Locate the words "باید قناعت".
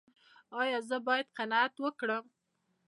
1.07-1.73